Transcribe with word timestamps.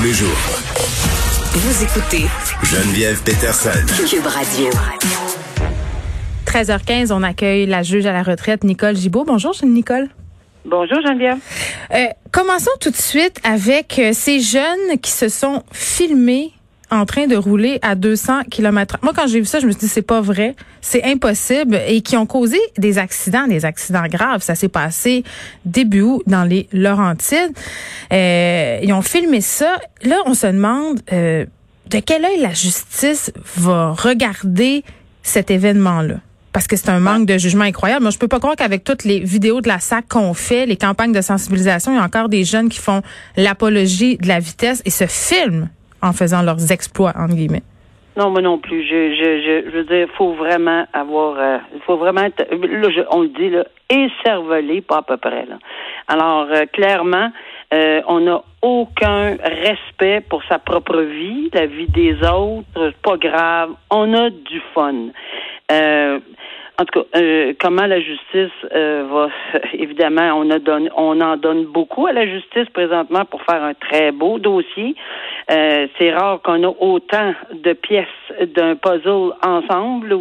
tous 0.00 0.06
les 0.06 0.12
jours. 0.12 0.28
Vous 1.52 1.82
écoutez 1.82 2.24
Geneviève 2.62 3.22
Peterson. 3.22 3.70
Cube 4.08 4.26
Radio. 4.26 4.70
13h15, 6.46 7.12
on 7.12 7.22
accueille 7.22 7.66
la 7.66 7.82
juge 7.82 8.06
à 8.06 8.12
la 8.12 8.22
retraite, 8.22 8.64
Nicole 8.64 8.96
Gibault. 8.96 9.24
Bonjour, 9.24 9.52
Nicole. 9.62 10.08
Bonjour 10.64 11.00
Geneviève. 11.06 11.38
Euh, 11.92 12.06
commençons 12.32 12.70
tout 12.80 12.90
de 12.90 12.96
suite 12.96 13.40
avec 13.44 13.98
euh, 13.98 14.12
ces 14.12 14.40
jeunes 14.40 14.98
qui 15.02 15.10
se 15.10 15.28
sont 15.28 15.64
filmés 15.72 16.52
en 16.90 17.06
train 17.06 17.26
de 17.26 17.36
rouler 17.36 17.78
à 17.82 17.94
200 17.94 18.44
km. 18.50 18.98
Moi, 19.02 19.12
quand 19.14 19.26
j'ai 19.26 19.40
vu 19.40 19.46
ça, 19.46 19.60
je 19.60 19.66
me 19.66 19.72
suis 19.72 19.80
dit 19.80 19.88
c'est 19.88 20.02
pas 20.02 20.20
vrai, 20.20 20.54
c'est 20.80 21.04
impossible 21.04 21.80
et 21.86 22.00
qui 22.00 22.16
ont 22.16 22.26
causé 22.26 22.58
des 22.78 22.98
accidents, 22.98 23.46
des 23.46 23.64
accidents 23.64 24.06
graves. 24.08 24.42
Ça 24.42 24.54
s'est 24.54 24.68
passé 24.68 25.24
début 25.64 26.02
août 26.02 26.22
dans 26.26 26.44
les 26.44 26.68
Laurentides. 26.72 27.52
Euh, 28.12 28.80
ils 28.82 28.92
ont 28.92 29.02
filmé 29.02 29.40
ça. 29.40 29.78
Là, 30.02 30.16
on 30.26 30.34
se 30.34 30.46
demande 30.46 31.00
euh, 31.12 31.46
de 31.88 31.98
quel 32.00 32.24
œil 32.24 32.40
la 32.40 32.54
justice 32.54 33.32
va 33.56 33.92
regarder 33.92 34.84
cet 35.22 35.50
événement-là? 35.50 36.16
Parce 36.52 36.66
que 36.66 36.76
c'est 36.76 36.88
un 36.88 36.98
manque 36.98 37.26
de 37.26 37.38
jugement 37.38 37.64
incroyable. 37.64 38.02
Moi, 38.02 38.10
je 38.10 38.18
peux 38.18 38.26
pas 38.26 38.40
croire 38.40 38.56
qu'avec 38.56 38.82
toutes 38.82 39.04
les 39.04 39.20
vidéos 39.20 39.60
de 39.60 39.68
la 39.68 39.78
SAC 39.78 40.08
qu'on 40.08 40.34
fait, 40.34 40.66
les 40.66 40.76
campagnes 40.76 41.12
de 41.12 41.20
sensibilisation, 41.20 41.92
il 41.92 41.96
y 41.96 41.98
a 41.98 42.02
encore 42.02 42.28
des 42.28 42.44
jeunes 42.44 42.68
qui 42.68 42.80
font 42.80 43.02
l'apologie 43.36 44.16
de 44.16 44.26
la 44.26 44.40
vitesse 44.40 44.82
et 44.84 44.90
se 44.90 45.06
filment 45.06 45.68
en 46.02 46.12
faisant 46.12 46.42
leurs 46.42 46.72
exploits, 46.72 47.12
entre 47.16 47.34
guillemets. 47.34 47.62
Non, 48.16 48.30
moi 48.30 48.42
non 48.42 48.58
plus. 48.58 48.82
Je, 48.82 49.14
je, 49.14 49.64
je, 49.64 49.70
veux 49.70 49.84
dire, 49.84 50.08
faut 50.16 50.34
vraiment 50.34 50.84
avoir, 50.92 51.38
euh, 51.38 51.58
faut 51.86 51.96
vraiment 51.96 52.22
être, 52.22 52.44
là, 52.50 53.04
on 53.12 53.22
le 53.22 53.28
dit, 53.28 53.50
là, 53.50 53.64
écervelé, 53.88 54.80
pas 54.80 54.98
à 54.98 55.02
peu 55.02 55.16
près. 55.16 55.46
Là. 55.46 55.58
Alors, 56.08 56.46
euh, 56.50 56.66
clairement, 56.72 57.30
euh, 57.72 58.02
on 58.08 58.20
n'a 58.20 58.42
aucun 58.62 59.36
respect 59.36 60.22
pour 60.28 60.42
sa 60.44 60.58
propre 60.58 61.00
vie, 61.00 61.50
la 61.52 61.66
vie 61.66 61.86
des 61.86 62.14
autres, 62.26 62.92
pas 63.02 63.16
grave. 63.16 63.70
On 63.90 64.12
a 64.12 64.30
du 64.30 64.60
fun. 64.74 65.10
En 66.80 66.86
tout 66.86 67.00
cas, 67.00 67.18
euh, 67.18 67.52
comment 67.60 67.84
la 67.84 68.00
justice 68.00 68.50
euh, 68.74 69.04
va 69.12 69.28
évidemment, 69.74 70.32
on 70.34 70.48
a 70.48 70.58
donné, 70.58 70.88
on 70.96 71.20
en 71.20 71.36
donne 71.36 71.66
beaucoup 71.66 72.06
à 72.06 72.14
la 72.14 72.26
justice 72.26 72.70
présentement 72.72 73.26
pour 73.26 73.42
faire 73.42 73.62
un 73.62 73.74
très 73.74 74.12
beau 74.12 74.38
dossier. 74.38 74.94
Euh, 75.50 75.88
c'est 75.98 76.10
rare 76.10 76.40
qu'on 76.40 76.62
a 76.64 76.74
autant 76.80 77.34
de 77.52 77.74
pièces 77.74 78.06
d'un 78.54 78.76
puzzle 78.76 79.32
ensemble 79.44 80.16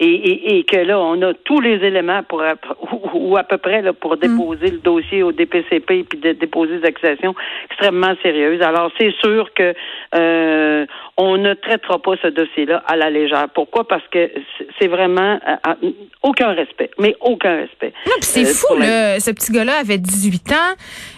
et, 0.00 0.06
et, 0.06 0.56
et, 0.56 0.64
que 0.64 0.78
là, 0.78 0.98
on 0.98 1.20
a 1.20 1.34
tous 1.34 1.60
les 1.60 1.84
éléments 1.84 2.22
pour 2.22 2.42
ou, 3.12 3.36
à 3.36 3.42
peu 3.42 3.58
près 3.58 3.82
là, 3.82 3.92
pour 3.92 4.16
déposer 4.16 4.68
le 4.68 4.78
dossier 4.78 5.22
au 5.22 5.32
DPCP 5.32 6.04
puis 6.04 6.18
de, 6.18 6.32
déposer 6.32 6.78
des 6.78 6.86
accusations 6.86 7.34
extrêmement 7.66 8.14
sérieuses. 8.22 8.62
Alors, 8.62 8.90
c'est 8.98 9.12
sûr 9.20 9.52
que 9.52 9.74
euh, 10.14 10.86
on 11.18 11.36
ne 11.36 11.52
traitera 11.52 11.98
pas 11.98 12.14
ce 12.22 12.28
dossier-là 12.28 12.82
à 12.86 12.96
la 12.96 13.10
légère. 13.10 13.48
Pourquoi? 13.54 13.86
Parce 13.86 14.06
que 14.08 14.30
c'est 14.80 14.88
vraiment 14.88 15.38
euh, 15.46 15.72
aucun 16.22 16.52
respect, 16.52 16.90
mais 16.98 17.16
aucun 17.20 17.56
respect. 17.56 17.92
Non, 18.06 18.12
c'est 18.20 18.46
euh, 18.46 18.54
fou, 18.54 18.76
là. 18.76 19.20
Ce 19.20 19.30
petit 19.30 19.52
gars-là 19.52 19.78
avait 19.80 19.98
18 19.98 20.52
ans, 20.52 20.54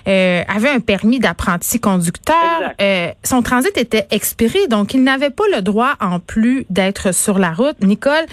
euh, 0.08 0.42
avait 0.48 0.70
un 0.70 0.80
permis 0.80 1.18
d'apprenti 1.18 1.80
conducteur. 1.80 2.72
Euh, 2.80 3.08
son 3.22 3.42
transit 3.42 3.76
était 3.76 4.06
expiré, 4.10 4.66
donc 4.68 4.94
il 4.94 5.02
n'avait 5.04 5.30
pas 5.30 5.44
le 5.54 5.62
droit, 5.62 5.94
en 6.00 6.20
plus 6.20 6.66
d'être 6.70 7.14
sur 7.14 7.38
la 7.38 7.52
route. 7.52 7.80
Nicole, 7.82 8.24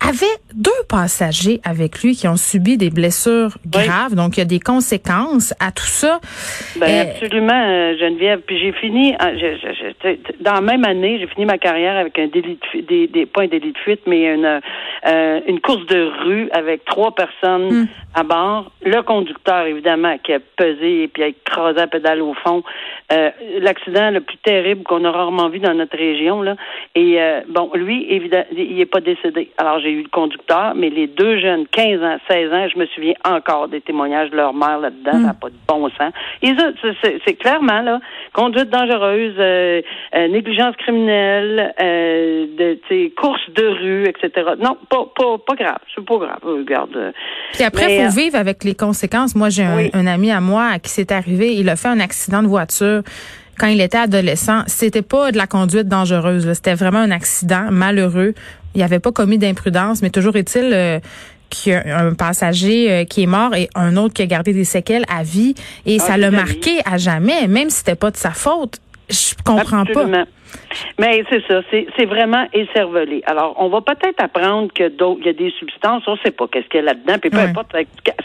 avait 0.00 0.26
deux 0.54 0.70
passagers 0.88 1.60
avec 1.64 2.02
lui 2.02 2.14
qui 2.14 2.28
ont 2.28 2.36
subi 2.36 2.76
des 2.76 2.90
blessures 2.90 3.58
graves, 3.66 4.14
donc 4.14 4.36
il 4.36 4.40
y 4.40 4.42
a 4.42 4.46
des 4.46 4.60
conséquences 4.60 5.54
à 5.60 5.72
tout 5.72 5.86
ça. 5.86 6.20
Ben, 6.76 7.08
absolument, 7.08 7.64
euh, 7.66 7.96
Geneviève. 7.98 8.40
Puis 8.46 8.58
j'ai 8.58 8.72
fini, 8.72 9.14
ah, 9.18 9.30
dans 10.40 10.54
la 10.54 10.60
même 10.60 10.84
année, 10.84 11.18
j'ai 11.18 11.26
fini 11.26 11.46
ma 11.46 11.58
carrière 11.58 11.96
avec 11.96 12.18
un 12.18 12.28
délit 12.28 12.58
de 12.60 12.66
fuite, 12.66 12.88
des, 12.88 13.06
des, 13.06 13.26
pas 13.26 13.42
un 13.42 13.48
délit 13.48 13.72
de 13.72 13.78
fuite, 13.78 14.00
mais 14.06 14.34
une, 14.34 14.60
euh, 15.06 15.40
une 15.46 15.60
course 15.60 15.86
de 15.86 16.10
rue 16.24 16.48
avec 16.52 16.84
trois 16.84 17.14
personnes 17.14 17.82
hmm. 17.82 17.88
à 18.14 18.22
bord. 18.22 18.72
Le 18.82 19.02
conducteur, 19.02 19.66
évidemment, 19.66 20.16
qui 20.18 20.32
a 20.32 20.40
pesé 20.56 21.04
et 21.04 21.08
puis 21.08 21.22
a 21.22 21.28
écrasé 21.28 21.78
la 21.78 21.86
pédale 21.86 22.22
au 22.22 22.34
fond. 22.34 22.62
L'accident 23.10 24.10
le 24.10 24.20
plus 24.20 24.36
terrible 24.38 24.82
qu'on 24.82 25.04
a 25.04 25.10
rarement 25.10 25.48
vu 25.48 25.60
dans 25.60 25.74
notre 25.74 25.96
région. 25.96 26.42
Là. 26.42 26.56
Et 26.94 27.18
bon, 27.48 27.70
lui, 27.74 28.06
évidemment, 28.10 28.46
il 28.56 28.76
n'est 28.76 28.86
pas 28.86 29.00
décédé. 29.00 29.50
Alors 29.58 29.80
j'ai 29.80 29.90
eu 29.90 30.02
le 30.02 30.08
conducteur, 30.08 30.74
mais 30.74 30.90
les 30.90 31.06
deux 31.06 31.38
jeunes, 31.38 31.66
15 31.68 32.02
ans, 32.02 32.16
16 32.28 32.52
ans, 32.52 32.68
je 32.72 32.78
me 32.78 32.86
souviens 32.86 33.14
encore 33.24 33.68
des 33.68 33.80
témoignages 33.80 34.30
de 34.30 34.36
leur 34.36 34.54
mère 34.54 34.78
là-dedans, 34.78 35.12
ça 35.12 35.18
n'a 35.18 35.32
hmm. 35.32 35.38
pas 35.40 35.48
de 35.48 35.54
bon 35.68 35.88
sens. 35.90 36.12
C'est 37.24 37.34
clairement, 37.34 37.80
là, 37.82 38.00
conduite 38.32 38.70
dangereuse, 38.70 39.34
euh, 39.38 39.82
euh, 40.14 40.28
négligence 40.28 40.76
criminelle, 40.76 41.74
euh, 41.80 42.46
de, 42.58 43.14
course 43.14 43.40
de 43.54 43.66
rue, 43.66 44.04
etc. 44.04 44.50
Non, 44.60 44.76
pas, 44.88 45.06
pas, 45.14 45.38
pas 45.46 45.54
grave, 45.54 45.78
c'est 45.94 46.04
pas 46.04 46.16
grave, 46.16 46.38
regarde. 46.42 47.12
Puis 47.52 47.64
après, 47.64 47.96
il 47.96 48.04
faut 48.04 48.16
vivre 48.16 48.36
avec 48.36 48.64
les 48.64 48.74
conséquences. 48.74 49.34
Moi, 49.34 49.48
j'ai 49.48 49.64
un, 49.64 49.88
un, 49.92 50.06
ami 50.06 50.30
à 50.30 50.40
moi 50.40 50.66
à 50.74 50.78
qui 50.78 50.90
c'est 50.90 51.12
arrivé, 51.12 51.54
il 51.54 51.68
a 51.68 51.76
fait 51.76 51.88
un 51.88 52.00
accident 52.00 52.42
de 52.42 52.48
voiture 52.48 52.95
quand 53.58 53.68
il 53.68 53.80
était 53.80 53.98
adolescent, 53.98 54.62
c'était 54.66 55.02
pas 55.02 55.32
de 55.32 55.36
la 55.36 55.46
conduite 55.46 55.88
dangereuse. 55.88 56.52
C'était 56.52 56.74
vraiment 56.74 56.98
un 56.98 57.10
accident 57.10 57.70
malheureux. 57.70 58.34
Il 58.74 58.82
avait 58.82 58.98
pas 58.98 59.12
commis 59.12 59.38
d'imprudence, 59.38 60.02
mais 60.02 60.10
toujours 60.10 60.36
est-il 60.36 60.70
euh, 60.72 61.00
qu'il 61.48 61.72
y 61.72 61.74
a 61.74 61.98
un 61.98 62.12
passager 62.12 62.92
euh, 62.92 63.04
qui 63.04 63.22
est 63.22 63.26
mort 63.26 63.54
et 63.54 63.70
un 63.74 63.96
autre 63.96 64.12
qui 64.12 64.22
a 64.22 64.26
gardé 64.26 64.52
des 64.52 64.64
séquelles 64.64 65.06
à 65.08 65.22
vie. 65.22 65.54
Et 65.86 65.96
ah, 66.00 66.04
ça 66.04 66.16
l'a 66.16 66.30
marqué 66.30 66.80
à 66.84 66.98
jamais, 66.98 67.46
même 67.48 67.70
si 67.70 67.78
c'était 67.78 67.94
pas 67.94 68.10
de 68.10 68.16
sa 68.16 68.32
faute. 68.32 68.78
Je 69.08 69.34
comprends 69.44 69.82
Absolument. 69.82 70.24
pas. 70.24 70.30
Mais 70.98 71.24
c'est 71.30 71.42
ça, 71.46 71.60
c'est 71.70 72.04
vraiment 72.04 72.46
écervelé. 72.52 73.22
Alors, 73.26 73.54
on 73.58 73.68
va 73.68 73.80
peut-être 73.80 74.22
apprendre 74.22 74.72
que 74.72 74.88
d'autres, 74.88 75.20
il 75.20 75.26
y 75.26 75.30
a 75.30 75.32
des 75.32 75.50
substances, 75.58 76.02
on 76.06 76.12
ne 76.12 76.18
sait 76.24 76.30
pas 76.30 76.46
qu'est-ce 76.48 76.68
qu'il 76.68 76.80
y 76.80 76.82
a 76.82 76.86
là-dedans, 76.86 77.18
puis 77.20 77.30
peu 77.30 77.38
importe, 77.38 77.74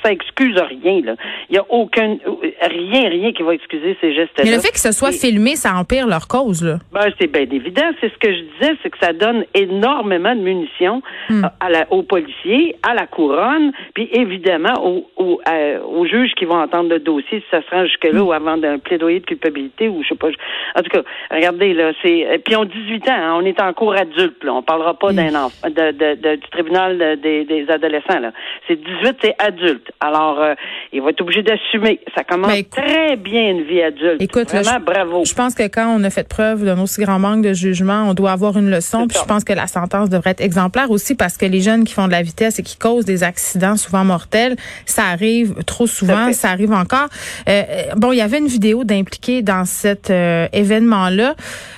ça, 0.04 0.12
excuse 0.12 0.58
rien. 0.58 1.02
Là. 1.04 1.16
Il 1.50 1.56
y 1.56 1.60
a 1.60 1.66
aucun, 1.70 2.18
rien, 2.62 3.10
rien 3.10 3.32
qui 3.34 3.44
va 3.44 3.54
excuser 3.54 3.98
ces 4.02 4.14
gestes-là. 4.14 4.44
Mais 4.46 4.52
le 4.52 4.60
fait 4.60 4.72
que 4.72 4.80
ce 4.80 4.92
soit 4.92 5.12
filmé, 5.12 5.56
ça 5.56 5.74
empire 5.76 6.08
leur 6.08 6.28
cause, 6.28 6.64
là. 6.64 6.80
Ben, 6.92 7.12
c'est 7.20 7.28
bien 7.28 7.42
évident. 7.42 7.90
C'est 8.00 8.12
ce 8.12 8.18
que 8.18 8.34
je 8.34 8.40
disais, 8.40 8.78
c'est 8.82 8.90
que 8.90 8.98
ça 9.00 9.14
donne 9.14 9.46
énormément 9.54 10.36
de 10.36 10.42
munitions 10.42 11.02
hmm. 11.30 11.46
à 11.60 11.70
la, 11.70 11.92
aux 11.92 12.04
policiers, 12.04 12.76
à 12.84 12.94
la 12.94 13.08
couronne, 13.08 13.72
puis 13.94 14.10
évidemment 14.12 14.74
aux, 14.84 15.08
aux, 15.18 15.42
aux, 15.86 16.06
juges 16.06 16.34
qui 16.38 16.46
vont 16.46 16.62
entendre 16.62 16.90
le 16.90 17.00
dossier, 17.00 17.40
si 17.40 17.46
ça 17.52 17.62
se 17.62 17.70
rend 17.70 17.86
jusque-là, 17.86 18.20
hmm. 18.20 18.28
ou 18.28 18.32
avant 18.32 18.58
d'un 18.58 18.80
plaidoyer 18.80 19.20
de 19.20 19.26
culpabilité, 19.26 19.88
ou 19.88 20.04
je 20.04 20.10
sais 20.10 20.16
pas. 20.16 20.30
En 20.76 20.82
tout 20.82 20.90
cas, 20.90 21.04
regardez, 21.30 21.74
là, 21.74 21.92
c'est 22.02 22.11
euh, 22.26 22.38
puis 22.44 22.56
on 22.56 22.66
18 22.66 23.08
ans, 23.10 23.12
hein, 23.12 23.34
on 23.36 23.46
est 23.46 23.60
en 23.62 23.74
cours 23.74 23.96
adulte. 23.96 24.44
Là. 24.44 24.54
On 24.54 24.64
parlera 24.64 24.94
pas 24.94 25.14
d'un 25.14 25.34
enfant, 25.36 25.70
de, 25.70 25.92
de, 25.92 26.36
du 26.36 26.50
tribunal 26.52 27.20
des, 27.22 27.46
des 27.46 27.66
adolescents. 27.70 28.20
Là. 28.20 28.32
C'est 28.68 28.76
18, 28.76 29.18
c'est 29.22 29.36
adulte. 29.40 29.92
Alors, 30.00 30.40
euh, 30.40 30.54
il 30.94 31.02
va 31.02 31.10
être 31.10 31.22
obligé 31.22 31.44
d'assumer. 31.44 32.00
Ça 32.16 32.24
commence 32.24 32.52
ben, 32.52 32.64
très 32.64 33.16
bien 33.16 33.52
une 33.52 33.64
vie 33.64 33.82
adulte. 33.82 34.22
Écoute, 34.22 34.52
Vraiment, 34.52 34.80
bravo. 34.84 35.24
Je 35.26 35.34
pense 35.34 35.56
que 35.56 35.64
quand 35.64 35.96
on 35.98 36.04
a 36.04 36.10
fait 36.10 36.28
preuve 36.28 36.66
d'un 36.66 36.80
aussi 36.82 37.02
grand 37.02 37.20
manque 37.20 37.44
de 37.44 37.54
jugement, 37.54 38.10
on 38.10 38.14
doit 38.14 38.32
avoir 38.32 38.58
une 38.58 38.70
leçon. 38.70 39.08
Puis 39.08 39.18
je 39.20 39.26
pense 39.26 39.44
que 39.44 39.54
la 39.54 39.68
sentence 39.68 40.10
devrait 40.10 40.32
être 40.32 40.42
exemplaire 40.42 40.92
aussi 40.92 41.16
parce 41.16 41.38
que 41.38 41.46
les 41.46 41.62
jeunes 41.62 41.84
qui 41.84 41.94
font 41.94 42.08
de 42.08 42.12
la 42.12 42.22
vitesse 42.22 42.60
et 42.60 42.64
qui 42.64 42.78
causent 42.78 43.06
des 43.06 43.24
accidents 43.24 43.78
souvent 43.78 44.04
mortels, 44.04 44.56
ça 44.86 45.04
arrive 45.06 45.64
trop 45.66 45.88
souvent, 45.88 46.32
ça, 46.34 46.50
arrive 46.50 46.72
encore. 46.72 47.08
Euh, 47.48 47.64
bon, 47.96 48.12
il 48.12 48.18
y 48.18 48.22
avait 48.22 48.40
une 48.40 48.48
vidéo 48.48 48.84
d'impliqué 48.84 49.42
dans 49.42 49.66
cet 49.66 50.10
événement-là. 50.10 51.36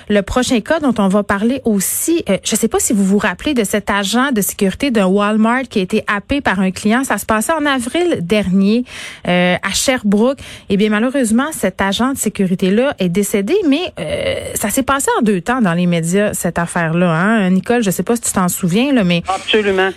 Le 0.08 0.22
prochain 0.24 0.60
cas 0.60 0.80
dont 0.80 0.94
on 0.98 1.08
va 1.08 1.22
parler 1.22 1.60
aussi, 1.64 2.24
euh, 2.28 2.38
je 2.44 2.54
ne 2.54 2.58
sais 2.58 2.68
pas 2.68 2.78
si 2.78 2.92
vous 2.92 3.04
vous 3.04 3.18
rappelez 3.18 3.54
de 3.54 3.64
cet 3.64 3.90
agent 3.90 4.32
de 4.32 4.40
sécurité 4.40 4.90
de 4.90 5.00
Walmart 5.00 5.62
qui 5.62 5.78
a 5.78 5.82
été 5.82 6.04
happé 6.06 6.40
par 6.40 6.60
un 6.60 6.70
client. 6.70 7.04
Ça 7.04 7.18
se 7.18 7.26
passait 7.26 7.52
en 7.52 7.66
avril 7.66 8.18
dernier 8.20 8.84
euh, 9.28 9.56
à 9.62 9.72
Sherbrooke. 9.72 10.38
Eh 10.68 10.76
bien, 10.76 10.90
malheureusement, 10.90 11.52
cet 11.52 11.80
agent 11.80 12.12
de 12.12 12.18
sécurité-là 12.18 12.94
est 12.98 13.08
décédé, 13.08 13.54
mais 13.68 13.92
euh, 13.98 14.34
ça 14.54 14.70
s'est 14.70 14.82
passé 14.82 15.08
en 15.18 15.22
deux 15.22 15.40
temps 15.40 15.60
dans 15.60 15.74
les 15.74 15.86
médias, 15.86 16.34
cette 16.34 16.58
affaire-là. 16.58 17.10
Hein? 17.10 17.50
Nicole, 17.50 17.82
je 17.82 17.88
ne 17.88 17.92
sais 17.92 18.02
pas 18.02 18.16
si 18.16 18.22
tu 18.22 18.32
t'en 18.32 18.48
souviens, 18.48 18.92
là, 18.92 19.04
mais... 19.04 19.22
Absolument. 19.28 19.90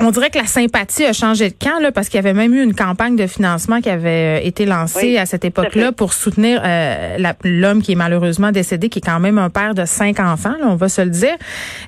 on 0.00 0.10
dirait 0.10 0.30
que 0.30 0.38
la 0.38 0.46
sympathie 0.46 1.04
a 1.04 1.12
changé 1.12 1.48
de 1.50 1.54
camp, 1.54 1.80
là, 1.80 1.92
parce 1.92 2.08
qu'il 2.08 2.16
y 2.16 2.24
avait 2.24 2.34
même 2.34 2.54
eu 2.54 2.62
une 2.62 2.74
campagne 2.74 3.16
de 3.16 3.26
financement 3.26 3.80
qui 3.80 3.90
avait 3.90 4.46
été 4.46 4.66
lancée 4.66 5.16
à 5.18 5.26
cette 5.26 5.44
époque-là 5.44 5.92
pour 5.92 6.12
soutenir 6.12 6.62
l'homme 7.44 7.82
qui 7.82 7.92
est 7.92 7.96
malheureusement 7.96 8.52
décédé, 8.52 8.88
qui 8.88 8.98
est 8.98 9.02
quand 9.06 9.20
même 9.20 9.35
un 9.38 9.50
père 9.50 9.74
de 9.74 9.84
cinq 9.84 10.20
enfants, 10.20 10.54
là, 10.60 10.66
on 10.66 10.76
va 10.76 10.88
se 10.88 11.02
le 11.02 11.10
dire. 11.10 11.36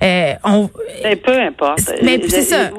Euh, 0.03 0.33
on, 0.45 0.69
peu 0.69 1.41
importe. 1.41 1.93
Mais 2.03 2.21
c'est 2.23 2.43
ça. 2.43 2.71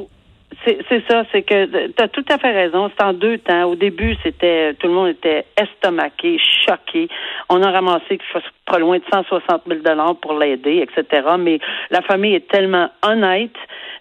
C'est 0.65 1.03
ça, 1.07 1.23
c'est 1.31 1.41
que 1.43 1.87
tu 1.87 2.03
as 2.03 2.07
tout 2.09 2.25
à 2.29 2.37
fait 2.37 2.51
raison. 2.51 2.91
C'est 2.95 3.03
en 3.03 3.13
deux 3.13 3.37
temps. 3.37 3.63
Au 3.63 3.75
début, 3.75 4.15
c'était 4.23 4.73
tout 4.75 4.87
le 4.87 4.93
monde 4.93 5.07
était 5.07 5.45
estomaqué, 5.55 6.37
choqué. 6.65 7.07
On 7.49 7.63
a 7.63 7.71
ramassé 7.71 8.19
pas 8.65 8.77
loin 8.77 8.97
de 8.97 9.03
160 9.11 9.63
000 9.67 9.79
dollars 9.79 10.17
pour 10.17 10.33
l'aider, 10.37 10.85
etc. 10.85 11.27
Mais 11.39 11.59
la 11.91 12.01
famille 12.01 12.35
est 12.35 12.47
tellement 12.49 12.89
honnête 13.01 13.55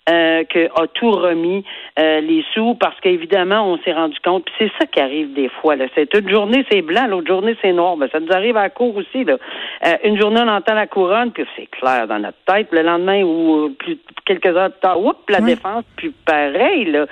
euh, 0.08 0.44
que 0.44 0.68
a 0.80 0.86
tout 0.86 1.10
remis 1.10 1.64
euh, 1.98 2.20
les 2.20 2.44
sous 2.54 2.74
parce 2.74 2.98
qu'évidemment, 3.00 3.70
on 3.70 3.78
s'est 3.78 3.92
rendu 3.92 4.16
compte, 4.24 4.44
puis 4.44 4.54
c'est 4.58 4.70
ça 4.78 4.86
qui 4.86 5.00
arrive 5.00 5.34
des 5.34 5.50
fois. 5.60 5.76
Là. 5.76 5.86
C'est 5.94 6.12
une 6.14 6.30
journée, 6.30 6.64
c'est 6.70 6.82
blanc, 6.82 7.06
l'autre 7.06 7.26
journée, 7.26 7.56
c'est 7.60 7.72
noir. 7.72 7.96
Ben, 7.96 8.08
ça 8.10 8.20
nous 8.20 8.32
arrive 8.32 8.56
à 8.56 8.62
la 8.62 8.70
cour 8.70 8.96
aussi. 8.96 9.24
Là. 9.24 9.36
Euh, 9.86 9.94
une 10.04 10.18
journée, 10.18 10.40
on 10.42 10.48
entend 10.48 10.74
la 10.74 10.86
couronne, 10.86 11.32
puis 11.32 11.44
c'est 11.56 11.66
clair 11.66 12.06
dans 12.06 12.18
notre 12.18 12.38
tête. 12.46 12.68
Le 12.72 12.82
lendemain 12.82 13.22
ou 13.22 13.74
plus, 13.78 13.98
quelques 14.24 14.46
heures 14.46 14.70
plus 14.70 14.80
tard, 14.80 14.98
oups, 15.04 15.18
la 15.28 15.40
défense, 15.40 15.84
puis 15.96 16.14
pareil, 16.24 16.86
là. 16.86 17.06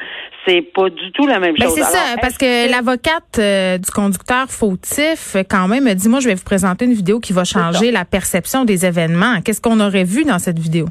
C'est 0.47 0.63
pas 0.63 0.89
du 0.89 1.11
tout 1.13 1.27
la 1.27 1.41
même 1.41 1.57
ben, 1.59 1.65
chose. 1.65 1.75
C'est 1.75 1.83
ça, 1.83 2.17
parce 2.21 2.39
que, 2.39 2.71
l'avocate 2.71 3.81
du 3.81 3.91
conducteur 3.91 4.47
fautif, 4.49 5.37
quand 5.51 5.67
même, 5.67 5.93
dit, 5.93 6.09
moi, 6.09 6.21
je 6.21 6.29
vais 6.29 6.35
vous 6.35 6.45
présenter 6.45 6.85
une 6.85 6.93
vidéo 6.93 7.19
qui 7.19 7.33
va 7.33 7.45
changer 7.45 7.91
la 7.91 8.05
perception 8.05 8.65
des 8.65 8.87
événements. 8.87 9.41
Qu'est-ce 9.45 9.61
qu'on 9.61 9.81
aurait 9.81 10.05
vu 10.05 10.25
dans 10.25 10.39
cette 10.39 10.59
vidéo? 10.59 10.87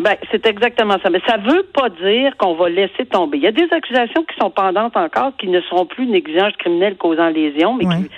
Ben, 0.00 0.16
c'est 0.30 0.46
exactement 0.46 0.96
ça. 1.02 1.10
Mais 1.10 1.20
ça 1.26 1.38
veut 1.38 1.64
pas 1.74 1.88
dire 1.88 2.36
qu'on 2.36 2.54
va 2.54 2.68
laisser 2.68 3.04
tomber. 3.06 3.38
Il 3.38 3.44
y 3.44 3.48
a 3.48 3.52
des 3.52 3.68
accusations 3.72 4.22
qui 4.22 4.36
sont 4.40 4.50
pendantes 4.50 4.96
encore, 4.96 5.32
qui 5.38 5.48
ne 5.48 5.60
seront 5.62 5.86
plus 5.86 6.06
négligence 6.06 6.52
criminelle 6.56 6.96
causant 6.96 7.28
lésion, 7.28 7.74
mais 7.74 7.84
qui, 7.84 8.08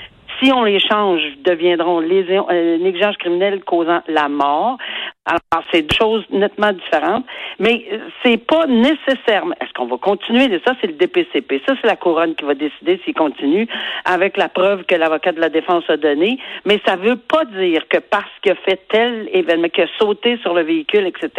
si 0.43 0.53
on 0.53 0.65
les 0.65 0.79
change, 0.79 1.23
deviendront 1.45 2.01
lésion, 2.01 2.47
euh, 2.51 2.79
négligence 2.79 3.17
criminelle 3.17 3.63
causant 3.65 4.01
la 4.09 4.29
mort. 4.29 4.77
Alors, 5.27 5.65
c'est 5.71 5.83
deux 5.83 5.97
choses 5.97 6.25
nettement 6.31 6.73
différentes, 6.73 7.27
mais 7.59 7.85
euh, 7.93 7.99
c'est 8.23 8.39
pas 8.39 8.67
nécessairement. 8.67 9.55
Est-ce 9.61 9.73
qu'on 9.75 9.85
va 9.85 9.99
continuer? 9.99 10.49
Ça, 10.67 10.73
c'est 10.81 10.87
le 10.87 10.95
DPCP. 10.95 11.61
Ça, 11.67 11.75
c'est 11.81 11.87
la 11.87 11.97
couronne 11.97 12.35
qui 12.35 12.45
va 12.47 12.55
décider 12.55 12.99
s'il 13.05 13.13
continue 13.13 13.69
avec 14.07 14.39
la 14.39 14.49
preuve 14.49 14.85
que 14.85 14.95
l'avocat 14.95 15.33
de 15.33 15.41
la 15.41 15.51
défense 15.51 15.85
a 15.89 15.99
donnée. 15.99 16.39
Mais 16.65 16.81
ça 16.87 16.97
veut 16.97 17.17
pas 17.17 17.45
dire 17.45 17.87
que 17.89 17.99
parce 17.99 18.31
qu'il 18.43 18.53
a 18.53 18.55
fait 18.55 18.81
tel 18.89 19.29
événement, 19.35 19.69
qu'il 19.69 19.85
a 19.85 19.89
sauté 19.99 20.39
sur 20.39 20.55
le 20.55 20.63
véhicule, 20.63 21.07
etc., 21.07 21.31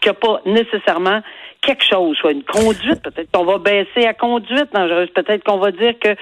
qu'il 0.00 0.12
n'y 0.12 0.16
a 0.16 0.20
pas 0.20 0.40
nécessairement 0.46 1.20
quelque 1.60 1.84
chose, 1.84 2.16
soit 2.16 2.32
une 2.32 2.44
conduite, 2.44 3.02
peut-être 3.02 3.30
qu'on 3.32 3.44
va 3.44 3.58
baisser 3.58 4.06
à 4.06 4.14
conduite 4.14 4.72
dangereuse, 4.72 5.08
peut-être 5.14 5.44
qu'on 5.44 5.58
va 5.58 5.70
dire 5.72 5.94
que 5.98 6.14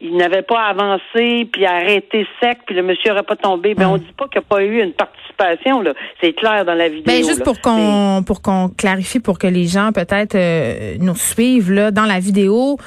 il 0.00 0.16
n'avait 0.16 0.42
pas 0.42 0.62
avancé, 0.62 1.48
puis 1.52 1.64
arrêté 1.66 2.26
sec, 2.40 2.58
puis 2.66 2.74
le 2.74 2.82
monsieur 2.82 3.10
n'aurait 3.10 3.22
pas 3.22 3.36
tombé. 3.36 3.70
Mais 3.70 3.84
ben, 3.84 3.88
on 3.88 3.96
dit 3.96 4.12
pas 4.16 4.28
qu'il 4.28 4.40
n'y 4.40 4.46
a 4.46 4.48
pas 4.48 4.62
eu 4.62 4.82
une 4.82 4.92
participation, 4.92 5.80
là. 5.80 5.94
C'est 6.20 6.32
clair 6.32 6.64
dans 6.64 6.74
la 6.74 6.88
vidéo. 6.88 7.04
Ben, 7.06 7.24
juste 7.24 7.44
pour 7.44 7.60
qu'on 7.60 8.22
pour 8.26 8.42
qu'on 8.42 8.68
clarifie, 8.68 9.20
pour 9.20 9.38
que 9.38 9.46
les 9.46 9.66
gens 9.66 9.92
peut-être 9.92 10.34
euh, 10.34 10.96
nous 11.00 11.16
suivent, 11.16 11.72
là, 11.72 11.90
dans 11.90 12.04
la 12.04 12.20
vidéo, 12.20 12.78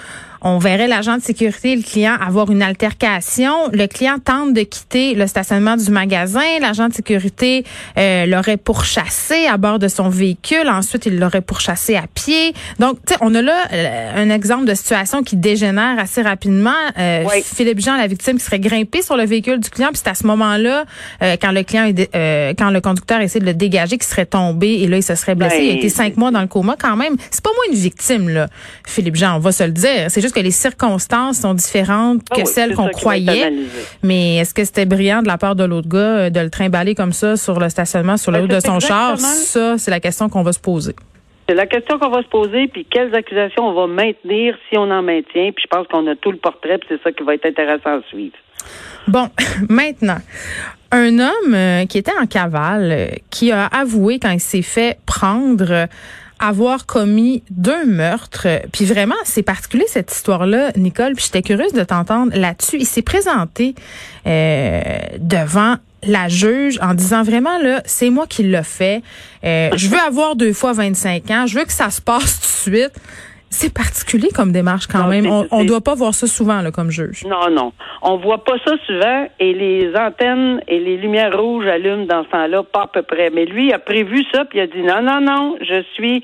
on 0.41 0.57
verrait 0.57 0.87
l'agent 0.87 1.17
de 1.17 1.21
sécurité 1.21 1.71
et 1.71 1.75
le 1.75 1.81
client 1.81 2.15
avoir 2.19 2.51
une 2.51 2.61
altercation. 2.61 3.69
Le 3.71 3.87
client 3.87 4.17
tente 4.23 4.53
de 4.53 4.61
quitter 4.61 5.15
le 5.15 5.27
stationnement 5.27 5.77
du 5.77 5.89
magasin. 5.91 6.41
L'agent 6.61 6.89
de 6.89 6.93
sécurité 6.93 7.63
euh, 7.97 8.25
l'aurait 8.25 8.57
pourchassé 8.57 9.45
à 9.47 9.57
bord 9.57 9.79
de 9.79 9.87
son 9.87 10.09
véhicule. 10.09 10.67
Ensuite, 10.67 11.05
il 11.05 11.19
l'aurait 11.19 11.41
pourchassé 11.41 11.95
à 11.95 12.05
pied. 12.13 12.53
Donc, 12.79 12.97
tu 13.05 13.13
sais, 13.13 13.19
on 13.21 13.33
a 13.35 13.41
là 13.41 13.63
euh, 13.73 14.23
un 14.23 14.29
exemple 14.29 14.65
de 14.65 14.73
situation 14.73 15.23
qui 15.23 15.35
dégénère 15.35 15.99
assez 15.99 16.21
rapidement. 16.21 16.71
Euh, 16.97 17.25
Philippe 17.43 17.79
Jean, 17.79 17.97
la 17.97 18.07
victime, 18.07 18.37
qui 18.37 18.45
serait 18.45 18.59
grimpé 18.59 19.01
sur 19.01 19.17
le 19.17 19.25
véhicule 19.25 19.59
du 19.59 19.69
client. 19.69 19.89
Puis 19.89 20.01
c'est 20.03 20.09
à 20.09 20.15
ce 20.15 20.25
moment-là, 20.27 20.85
quand 21.41 21.51
le 21.51 21.63
client, 21.63 21.91
quand 22.57 22.69
le 22.69 22.81
conducteur 22.81 23.21
essaie 23.21 23.39
de 23.39 23.45
le 23.45 23.53
dégager, 23.53 23.97
qu'il 23.97 24.07
serait 24.07 24.25
tombé 24.25 24.81
et 24.81 24.87
là, 24.87 24.97
il 24.97 25.03
se 25.03 25.15
serait 25.15 25.35
blessé. 25.35 25.57
il 25.61 25.69
a 25.71 25.73
été 25.73 25.89
cinq 25.89 26.17
mois 26.17 26.31
dans 26.31 26.41
le 26.41 26.47
coma 26.47 26.75
quand 26.79 26.95
même. 26.95 27.15
C'est 27.31 27.43
pas 27.43 27.51
moi 27.55 27.63
une 27.71 27.77
victime, 27.77 28.29
là, 28.29 28.47
Philippe 28.85 29.15
Jean, 29.15 29.35
on 29.35 29.39
va 29.39 29.51
se 29.51 29.63
le 29.63 29.71
dire. 29.71 30.07
C'est 30.09 30.21
que 30.37 30.43
les 30.43 30.51
circonstances 30.51 31.39
sont 31.39 31.55
différentes 31.55 32.21
que 32.29 32.41
ah 32.41 32.45
celles 32.45 32.75
qu'on 32.75 32.89
croyait. 32.89 33.51
Mais 34.03 34.37
est-ce 34.37 34.53
que 34.53 34.63
c'était 34.63 34.85
brillant 34.85 35.23
de 35.23 35.27
la 35.27 35.39
part 35.39 35.55
de 35.55 35.63
l'autre 35.63 35.89
gars 35.89 35.97
euh, 35.97 36.29
de 36.29 36.39
le 36.39 36.51
trimballer 36.51 36.93
comme 36.93 37.11
ça 37.11 37.37
sur 37.37 37.59
le 37.59 37.69
stationnement, 37.69 38.17
sur 38.17 38.31
la 38.31 38.39
ben, 38.39 38.43
route 38.43 38.55
de 38.55 38.59
son 38.59 38.79
char? 38.79 39.17
Ça, 39.17 39.79
c'est 39.79 39.89
la 39.89 39.99
question 39.99 40.29
qu'on 40.29 40.43
va 40.43 40.53
se 40.53 40.59
poser. 40.59 40.93
C'est 41.49 41.55
la 41.55 41.65
question 41.65 41.97
qu'on 41.97 42.09
va 42.09 42.21
se 42.21 42.27
poser, 42.27 42.67
puis 42.67 42.85
quelles 42.85 43.15
accusations 43.15 43.63
on 43.63 43.73
va 43.73 43.87
maintenir 43.87 44.55
si 44.69 44.77
on 44.77 44.91
en 44.91 45.01
maintient. 45.01 45.51
Puis 45.53 45.63
je 45.63 45.67
pense 45.75 45.87
qu'on 45.87 46.05
a 46.05 46.15
tout 46.15 46.31
le 46.31 46.37
portrait, 46.37 46.77
puis 46.77 46.89
c'est 46.89 47.01
ça 47.01 47.11
qui 47.11 47.23
va 47.23 47.33
être 47.33 47.45
intéressant 47.45 47.97
à 47.97 48.01
suivre. 48.09 48.35
Bon, 49.07 49.29
maintenant, 49.69 50.19
un 50.91 51.17
homme 51.17 51.53
euh, 51.55 51.85
qui 51.85 51.97
était 51.97 52.17
en 52.21 52.27
cavale, 52.27 52.91
euh, 52.91 53.07
qui 53.31 53.51
a 53.51 53.65
avoué 53.65 54.19
quand 54.19 54.31
il 54.31 54.39
s'est 54.39 54.61
fait 54.61 54.99
prendre 55.07 55.87
avoir 56.39 56.85
commis 56.85 57.43
deux 57.49 57.85
meurtres. 57.85 58.47
Puis 58.71 58.85
vraiment, 58.85 59.15
c'est 59.23 59.43
particulier 59.43 59.85
cette 59.87 60.11
histoire-là, 60.11 60.71
Nicole. 60.75 61.13
Puis 61.13 61.25
j'étais 61.25 61.41
curieuse 61.41 61.73
de 61.73 61.83
t'entendre 61.83 62.31
là-dessus. 62.35 62.77
Il 62.79 62.85
s'est 62.85 63.01
présenté 63.01 63.75
euh, 64.25 64.81
devant 65.19 65.77
la 66.03 66.27
juge 66.27 66.79
en 66.81 66.93
disant 66.93 67.23
vraiment 67.23 67.57
là, 67.57 67.81
c'est 67.85 68.09
moi 68.09 68.27
qui 68.27 68.43
l'ai 68.43 68.63
fait. 68.63 69.01
Euh, 69.43 69.69
je 69.75 69.87
veux 69.87 69.99
avoir 69.99 70.35
deux 70.35 70.53
fois 70.53 70.73
25 70.73 71.31
ans. 71.31 71.47
Je 71.47 71.57
veux 71.57 71.65
que 71.65 71.73
ça 71.73 71.89
se 71.89 72.01
passe 72.01 72.39
tout 72.39 72.71
de 72.71 72.75
suite. 72.75 72.93
C'est 73.49 73.73
particulier 73.73 74.29
comme 74.35 74.51
démarche 74.51 74.87
quand 74.87 75.07
même. 75.07 75.25
On 75.27 75.61
ne 75.61 75.67
doit 75.67 75.81
pas 75.81 75.95
voir 75.95 76.13
ça 76.13 76.27
souvent 76.27 76.61
là, 76.61 76.71
comme 76.71 76.91
juge. 76.91 77.23
Non, 77.25 77.49
non. 77.49 77.71
On 78.01 78.17
voit 78.17 78.43
pas 78.43 78.55
ça 78.65 78.73
souvent 78.85 79.27
et 79.39 79.53
les 79.53 79.95
antennes 79.95 80.61
et 80.67 80.79
les 80.79 80.97
lumières 80.97 81.37
rouges 81.37 81.65
allument 81.65 82.05
dans 82.05 82.23
ce 82.23 82.29
temps-là, 82.29 82.63
pas 82.63 82.83
à 82.83 82.87
peu 82.87 83.03
près. 83.03 83.29
Mais 83.29 83.45
lui 83.45 83.71
a 83.73 83.79
prévu 83.79 84.23
ça 84.33 84.45
puis 84.45 84.59
il 84.59 84.61
a 84.61 84.67
dit 84.67 84.81
non, 84.81 85.01
non, 85.01 85.21
non, 85.21 85.57
je 85.61 85.81
suis 85.93 86.23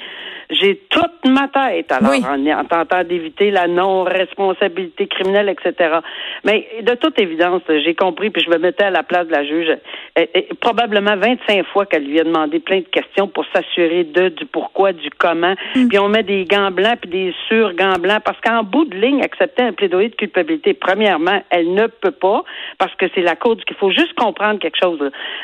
j'ai 0.54 0.82
toute 0.90 1.26
ma 1.26 1.48
tête, 1.48 1.92
alors, 1.92 2.14
en, 2.14 2.66
tentant 2.66 3.04
d'éviter 3.04 3.52
la 3.52 3.68
non-responsabilité 3.68 5.08
criminelle, 5.08 5.50
etc. 5.50 6.00
Mais 6.44 6.68
de 6.82 6.94
toute 6.96 7.20
évidence, 7.20 7.62
j'ai 7.68 7.96
compris, 7.96 8.30
puis 8.30 8.44
je 8.44 8.50
me 8.50 8.58
mettais 8.58 8.86
à 8.86 8.90
la 8.90 9.04
place 9.04 9.28
de 9.28 9.32
la 9.32 9.46
juge, 9.46 9.78
et, 10.16 10.50
probablement 10.62 11.16
25 11.16 11.66
fois 11.68 11.86
qu'elle 11.86 12.06
lui 12.06 12.20
a 12.20 12.24
demandé 12.24 12.60
plein 12.60 12.80
de 12.80 12.86
questions 12.86 13.28
pour 13.28 13.46
s'assurer 13.54 14.04
de, 14.04 14.30
du 14.30 14.46
pourquoi, 14.46 14.94
du 14.94 15.10
comment, 15.18 15.56
mm. 15.76 15.88
puis 15.88 16.00
on 16.00 16.10
met 16.10 16.24
des 16.24 16.46
gants 16.46 16.72
blancs, 16.72 17.00
puis 17.02 17.10
des 17.10 17.36
sur-gants 17.48 18.00
blancs, 18.00 18.22
parce 18.24 18.40
qu'en 18.42 18.64
bout 18.64 18.86
de 18.86 18.96
ligne, 18.96 19.22
accepter 19.22 19.64
un 19.64 19.74
plaidoyer 19.74 20.10
de 20.10 20.16
culpabilité, 20.16 20.74
premièrement, 20.74 21.42
elle 21.50 21.74
ne 21.74 21.88
peut 21.88 22.12
pas, 22.12 22.44
parce 22.78 22.94
que 22.96 23.06
c'est 23.16 23.22
la 23.22 23.36
cour 23.36 23.58
qu'il 23.58 23.78
faut 23.78 23.92
juste 23.92 24.14
comprendre 24.16 24.60
quelque 24.60 24.78
chose. 24.82 25.00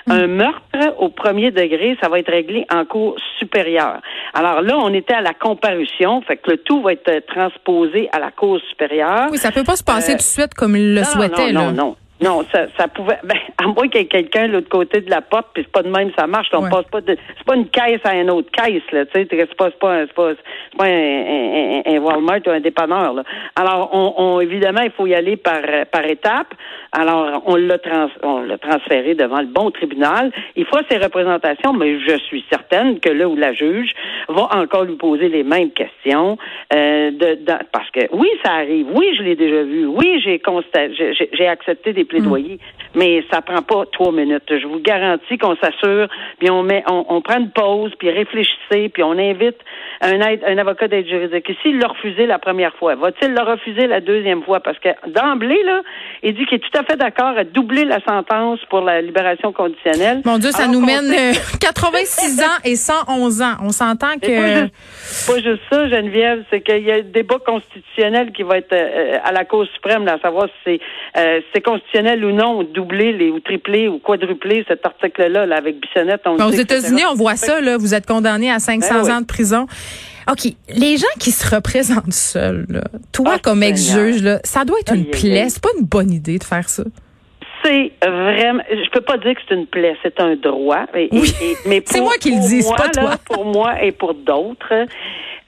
Mm. 0.08 0.12
Un 0.12 0.28
meurtre 0.28 0.96
au 0.98 1.10
premier 1.10 1.52
degré, 1.52 1.98
ça 2.02 2.10
va 2.10 2.20
être 2.20 2.32
réglé 2.32 2.66
en 2.74 2.86
cours 2.86 3.16
supérieure. 3.40 4.02
Alors 4.34 4.62
là, 4.62 4.78
on 4.78 4.94
était 5.00 5.14
à 5.14 5.22
la 5.22 5.34
comparution, 5.34 6.22
fait 6.22 6.38
que 6.38 6.52
le 6.52 6.58
tout 6.58 6.82
va 6.82 6.94
être 6.94 7.26
transposé 7.28 8.10
à 8.12 8.20
la 8.20 8.32
Cour 8.32 8.60
supérieure. 8.70 9.28
Oui, 9.32 9.38
ça 9.38 9.52
peut 9.52 9.64
pas 9.64 9.76
se 9.76 9.84
passer 9.84 10.12
euh, 10.12 10.16
tout 10.16 10.20
de 10.20 10.24
suite 10.24 10.54
comme 10.54 10.76
il 10.76 10.94
le 10.94 11.04
souhaitait. 11.04 11.52
Non, 11.52 11.72
non, 11.72 11.72
non. 11.72 11.96
Non, 12.22 12.44
ça, 12.52 12.68
ça 12.78 12.88
pouvait. 12.88 13.20
Ben, 13.30 13.38
à 13.58 13.68
moins 13.68 13.88
qu'il 13.88 14.02
y 14.02 14.04
ait 14.04 14.08
quelqu'un 14.08 14.48
de 14.48 14.54
l'autre 14.54 14.70
côté 14.70 15.02
de 15.02 15.10
la 15.10 15.22
porte, 15.22 15.48
puis 15.54 15.64
c'est 15.64 15.72
pas 15.72 15.84
de 15.84 15.90
même 15.90 16.12
ça 16.18 16.26
marche. 16.26 16.48
On 16.54 16.68
passe 16.70 16.86
pas 16.92 17.02
de. 17.02 17.18
C'est 17.38 17.46
pas 17.46 17.56
une 17.56 17.68
caisse 17.70 18.02
à 18.04 18.16
une 18.16 18.32
autre 18.32 18.50
caisse, 18.52 18.82
là. 18.92 19.06
Tu 19.06 19.12
sais, 19.14 19.28
c'est 19.30 19.56
pas, 19.56 19.70
c'est 19.70 19.80
pas, 19.80 20.06
c'est 20.08 20.14
pas, 20.14 20.32
c'est 20.36 20.78
pas 20.78 20.86
un, 20.86 21.82
un, 21.86 22.00
Walmart 22.00 22.40
ou 22.48 22.50
un 22.50 22.60
dépanneur. 22.60 23.14
Là. 23.14 23.24
Alors, 23.56 23.90
on, 23.94 24.14
on, 24.18 24.40
évidemment, 24.40 24.82
il 24.82 24.92
faut 24.92 25.06
y 25.06 25.14
aller 25.14 25.38
par 25.38 25.62
par 25.92 26.06
étapes. 26.06 26.54
Alors, 26.92 27.44
on 27.46 27.56
l'a 27.56 27.78
trans, 27.78 28.10
on 28.24 28.42
l'a 28.42 28.58
transféré 28.58 29.14
devant 29.14 29.42
le 29.42 29.48
bon 29.48 29.70
tribunal. 29.70 30.32
Il 30.56 30.66
faut 30.66 30.80
ses 30.90 30.98
représentations, 30.98 31.74
mais 31.74 32.00
je 32.00 32.18
suis 32.18 32.44
certaine 32.50 33.00
que 33.00 33.10
là 33.10 33.28
où 33.28 33.36
la 33.36 33.54
juge 33.54 33.92
va 34.28 34.48
encore 34.56 34.86
lui 34.86 34.96
poser 34.96 35.30
les 35.30 35.44
mêmes 35.44 35.72
questions, 35.72 36.38
euh, 36.74 37.12
de, 37.12 37.36
de, 37.36 37.54
parce 37.72 37.90
que 37.92 38.02
oui, 38.12 38.30
ça 38.44 38.54
arrive. 38.54 38.88
Oui, 38.94 39.14
je 39.18 39.24
l'ai 39.24 39.36
déjà 39.36 39.64
vu. 39.64 39.86
Oui, 39.86 40.20
j'ai 40.24 40.40
constaté, 40.40 41.14
j'ai 41.32 41.48
accepté 41.48 41.94
des 41.94 42.06
plaidoyer. 42.10 42.60
Mais 42.96 43.24
ça 43.32 43.42
prend 43.42 43.62
pas 43.62 43.86
trois 43.92 44.12
minutes. 44.12 44.44
Je 44.50 44.66
vous 44.68 44.80
garantis 44.80 45.38
qu'on 45.38 45.56
s'assure, 45.58 46.08
puis 46.40 46.50
on 46.50 46.64
met, 46.64 46.84
on, 46.88 47.22
prend 47.22 47.38
une 47.40 47.52
pause, 47.52 47.92
puis 48.00 48.10
réfléchissez, 48.10 48.90
puis 48.90 49.04
on 49.04 49.12
invite 49.12 49.58
un, 50.02 50.20
aide, 50.22 50.42
un 50.46 50.58
avocat 50.58 50.88
d'aide 50.88 51.08
juridique. 51.08 51.50
Et 51.50 51.58
s'il 51.62 51.78
l'a 51.78 51.88
refusé 51.88 52.26
la 52.26 52.40
première 52.40 52.74
fois, 52.76 52.96
va-t-il 52.96 53.34
le 53.34 53.42
refuser 53.42 53.88
la 53.88 54.02
deuxième 54.02 54.44
fois? 54.44 54.60
Parce 54.60 54.80
que 54.80 54.90
d'emblée, 55.08 55.62
là, 55.64 55.82
il 56.24 56.34
dit 56.34 56.46
qu'il 56.46 56.58
est 56.58 56.62
tout 56.62 56.80
à 56.80 56.84
fait 56.84 56.98
d'accord 56.98 57.38
à 57.38 57.44
doubler 57.44 57.86
la 57.86 58.00
sentence 58.04 58.60
pour 58.70 58.82
la 58.82 59.02
libération 59.02 59.54
conditionnelle. 59.54 60.22
Mon 60.26 60.38
Dieu, 60.38 60.52
ça 60.52 60.68
nous 60.68 60.84
mène 60.84 61.12
86 61.60 62.40
euh, 62.40 62.44
ans 62.46 62.60
et 62.66 62.76
111 62.76 63.42
ans. 63.42 63.56
On 63.62 63.70
s'entend 63.70 64.16
que... 64.22 64.64
Pas 64.64 65.40
juste, 65.42 65.62
ça, 65.72 65.88
Geneviève, 65.90 66.44
c'est 66.50 66.62
qu'il 66.62 66.84
y 66.84 66.92
a 66.92 66.96
un 66.96 67.02
débat 67.02 67.38
constitutionnel 67.46 68.32
qui 68.32 68.44
va 68.44 68.58
être 68.58 68.74
euh, 68.74 69.18
à 69.24 69.32
la 69.32 69.46
Cour 69.46 69.66
suprême, 69.74 70.06
là, 70.06 70.14
à 70.14 70.20
savoir 70.20 70.48
si 70.48 70.54
c'est 70.66 70.80
euh, 71.18 71.42
c'est 71.54 71.62
constitutionnel 71.62 72.24
ou 72.24 72.32
non, 72.32 72.64
doubler 72.80 73.12
les, 73.12 73.30
ou 73.30 73.40
tripler 73.42 73.88
ou 73.90 74.00
quadrupler 74.00 74.64
cet 74.68 74.86
article-là 74.86 75.46
là, 75.46 75.58
avec 75.58 75.80
Bissonnette. 75.80 76.22
aux 76.26 76.52
États-Unis, 76.52 77.04
on 77.12 77.16
voit 77.16 77.36
ça. 77.36 77.60
Là, 77.60 77.78
vous 77.78 77.94
êtes 77.94 78.06
condamné 78.06 78.50
à 78.50 78.60
500 78.60 79.04
ben 79.04 79.12
ans 79.12 79.22
de 79.22 79.26
prison. 79.26 79.68
OK. 80.32 80.54
Les 80.70 80.98
gens 80.98 81.08
qui 81.20 81.32
se 81.32 81.54
représentent 81.54 82.14
seuls, 82.14 82.66
là, 82.70 82.84
toi 83.12 83.34
ah, 83.36 83.40
comme 83.42 83.64
ex-juge, 83.64 84.24
ça 84.44 84.64
doit 84.64 84.80
être 84.80 84.94
une 84.94 85.10
plaie. 85.10 85.50
C'est 85.50 85.62
pas 85.62 85.70
une 85.80 85.86
bonne 85.86 86.12
idée 86.12 86.38
de 86.38 86.44
faire 86.44 86.70
ça. 86.70 86.84
C'est 87.64 87.92
vraiment, 88.02 88.64
je 88.72 88.90
peux 88.92 89.02
pas 89.02 89.18
dire 89.18 89.36
que 89.36 89.42
c'est 89.48 89.56
une 89.56 89.68
plaie, 89.68 89.98
c'est 90.02 90.22
un 90.22 90.38
droit. 90.38 90.86
oui. 90.94 91.34
mais 91.66 91.84
c'est 91.86 92.00
moi 92.00 92.14
qui 92.20 92.32
le 92.32 92.40
dis, 92.40 92.62
c'est 92.62 92.76
pas 92.76 92.88
toi. 92.90 93.18
pour 93.26 93.44
moi 93.44 93.84
et 93.84 93.92
pour 93.92 94.14
d'autres, 94.14 94.86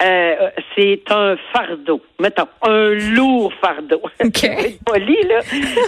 Euh, 0.03 0.49
c'est 0.75 1.01
un 1.11 1.35
fardeau. 1.53 2.01
Mettons, 2.19 2.47
un 2.63 2.89
lourd 3.15 3.53
fardeau. 3.61 4.01
OK. 4.23 4.49
poli, 4.85 5.17
là. 5.27 5.39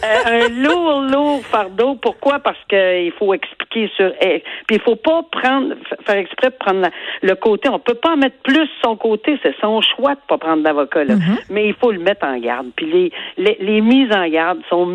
Euh, 0.04 0.46
un 0.46 0.50
lourd, 0.50 1.02
lourd 1.02 1.42
fardeau. 1.46 1.96
Pourquoi? 1.96 2.40
Parce 2.40 2.58
qu'il 2.70 3.12
faut 3.18 3.34
expliquer 3.34 3.90
sur. 3.96 4.12
eh, 4.22 4.44
Puis 4.68 4.76
il 4.78 4.82
faut 4.82 4.96
pas 4.96 5.22
prendre, 5.32 5.74
faire 6.06 6.18
exprès 6.18 6.50
de 6.50 6.56
prendre 6.60 6.82
la- 6.82 6.92
le 7.22 7.36
côté. 7.36 7.70
On 7.70 7.80
peut 7.80 7.96
pas 7.96 8.16
mettre 8.16 8.38
plus 8.44 8.70
son 8.84 8.96
côté. 8.96 9.40
C'est 9.42 9.56
son 9.60 9.82
choix 9.82 10.16
de 10.16 10.20
pas 10.28 10.38
prendre 10.38 10.64
d'avocat, 10.64 11.04
là. 11.04 11.16
Mais 11.50 11.68
il 11.68 11.74
faut 11.74 11.92
le 11.92 12.00
mettre 12.00 12.26
en 12.26 12.38
garde. 12.38 12.68
Puis 12.76 12.86
les, 12.86 13.12
les, 13.38 13.58
les 13.60 13.82
mises 13.82 14.12
en 14.16 14.28
garde 14.28 14.60
sont 14.70 14.86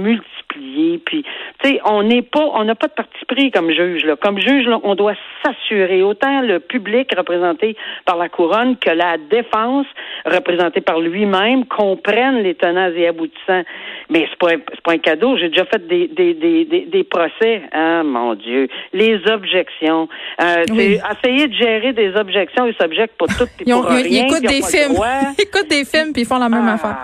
Puis, 1.04 1.25
tu 1.62 1.68
sais, 1.70 1.80
on 1.85 2.02
n'est 2.02 2.23
pas, 2.23 2.44
on 2.54 2.64
n'a 2.64 2.75
pas 2.75 2.87
de 2.88 2.92
parti 2.92 3.25
pris 3.26 3.50
comme 3.50 3.70
juge, 3.70 4.04
là. 4.04 4.16
Comme 4.16 4.38
juge, 4.38 4.66
là, 4.66 4.78
on 4.85 4.94
doit 4.94 5.14
s'assurer, 5.44 6.02
autant 6.02 6.40
le 6.42 6.61
public 6.61 7.11
représenté 7.16 7.76
par 8.04 8.16
la 8.16 8.28
couronne 8.28 8.76
que 8.76 8.90
la 8.90 9.16
défense 9.30 9.87
représentée 10.25 10.80
par 10.80 11.00
lui-même 11.00 11.64
comprennent 11.66 12.42
les 12.42 12.54
tenants 12.54 12.90
et 12.94 13.06
aboutissants. 13.08 13.62
Mais 14.11 14.26
c'est 14.30 14.38
pas, 14.38 14.50
c'est 14.73 14.80
pas 14.82 14.92
un 14.92 14.99
cadeau. 14.99 15.37
J'ai 15.37 15.49
déjà 15.49 15.64
fait 15.66 15.87
des, 15.87 16.08
des, 16.08 16.35
des, 16.35 16.64
des, 16.64 16.80
des 16.87 17.04
procès. 17.04 17.62
Ah, 17.73 18.02
mon 18.02 18.35
Dieu. 18.35 18.68
Les 18.92 19.20
objections. 19.30 20.08
Euh, 20.42 20.64
Oui. 20.70 20.99
Essayer 21.23 21.49
de 21.49 21.54
gérer 21.54 21.92
des 21.92 22.14
objections, 22.16 22.66
ils 22.66 22.75
s'objectent 22.80 23.16
pour 23.16 23.28
tout 23.28 23.44
et 23.44 23.64
Ils, 23.66 23.75
ont- 23.75 23.82
pour 23.82 23.92
ils- 23.92 24.06
ils 24.06 24.18
rien. 24.20 24.26
écoutent 24.26 24.42
des 24.42 24.62
films. 24.62 24.97
Ils 25.38 25.42
écoutent 25.42 25.68
des 25.70 25.85
films 25.85 26.12
puis 26.12 26.23
ils 26.23 26.26
font 26.26 26.38
la 26.38 26.49
même 26.49 26.68
affaire. 26.68 26.97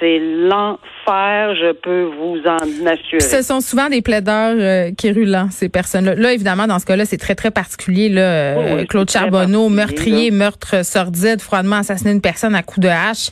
C'est 0.00 0.18
l'enfer, 0.20 1.54
je 1.56 1.72
peux 1.72 2.04
vous 2.04 2.38
en 2.46 2.86
assurer. 2.86 3.20
Ce 3.20 3.42
sont 3.42 3.60
souvent 3.60 3.88
des 3.88 4.00
plaideurs 4.02 4.54
euh, 4.56 4.90
qui 4.96 5.10
rulent, 5.10 5.46
ces 5.50 5.68
personnes-là. 5.68 6.14
Là, 6.14 6.32
évidemment, 6.32 6.66
dans 6.66 6.78
ce 6.78 6.86
cas-là, 6.86 7.04
c'est 7.04 7.16
très, 7.16 7.34
très 7.34 7.50
particulier. 7.50 8.08
Là, 8.08 8.20
euh, 8.22 8.54
Oui, 8.58 8.72
oui, 8.80 8.86
Claude 8.86 9.10
Charbonneau, 9.10 9.68
meurtrier, 9.68 10.30
là. 10.30 10.36
meurtre 10.36 10.84
sordide, 10.84 11.40
froidement 11.40 11.76
assassiné 11.76 12.12
une 12.12 12.20
personne 12.20 12.54
à 12.54 12.62
coups 12.62 12.86
de 12.86 12.88
hache. 12.88 13.30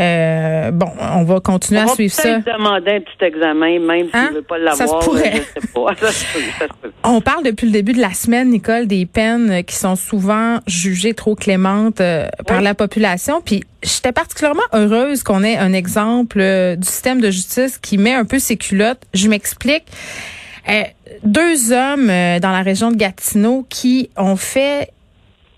Euh, 0.00 0.70
bon, 0.72 0.88
on 1.14 1.24
va 1.24 1.40
continuer 1.40 1.80
On 1.80 1.84
à 1.84 1.86
va 1.86 1.94
suivre 1.94 2.12
ça. 2.14 2.38
demander 2.38 2.90
un 2.92 3.00
petit 3.00 3.24
examen, 3.24 3.78
même 3.78 4.06
Hein? 4.12 4.28
ne 4.30 4.36
veut 4.36 4.42
pas 4.42 4.56
Ça 4.72 4.74
se 4.74 4.80
l'avoir. 4.82 5.00
pourrait. 5.04 5.32
Je 5.34 5.60
sais 5.60 5.68
pas. 5.74 5.94
Ça 6.00 6.12
se 6.12 6.24
peut, 6.34 6.40
ça 6.58 6.64
se 6.66 6.72
peut. 6.82 6.92
On 7.04 7.20
parle 7.20 7.44
depuis 7.44 7.66
le 7.66 7.72
début 7.72 7.92
de 7.92 8.00
la 8.00 8.12
semaine, 8.12 8.50
Nicole, 8.50 8.86
des 8.86 9.06
peines 9.06 9.62
qui 9.64 9.76
sont 9.76 9.96
souvent 9.96 10.58
jugées 10.66 11.14
trop 11.14 11.34
clémentes 11.34 12.00
euh, 12.00 12.26
par 12.46 12.60
la 12.60 12.74
population. 12.74 13.40
Puis 13.44 13.62
j'étais 13.82 14.12
particulièrement 14.12 14.62
heureuse 14.72 15.22
qu'on 15.22 15.42
ait 15.42 15.56
un 15.56 15.72
exemple 15.72 16.40
euh, 16.40 16.76
du 16.76 16.86
système 16.86 17.20
de 17.20 17.30
justice 17.30 17.78
qui 17.78 17.98
met 17.98 18.14
un 18.14 18.24
peu 18.24 18.38
ses 18.38 18.56
culottes. 18.56 19.02
Je 19.14 19.28
m'explique. 19.28 19.84
Euh, 20.68 20.82
deux 21.24 21.72
hommes 21.72 22.10
euh, 22.10 22.40
dans 22.40 22.50
la 22.50 22.62
région 22.62 22.90
de 22.90 22.96
Gatineau 22.96 23.66
qui 23.68 24.10
ont 24.16 24.36
fait 24.36 24.90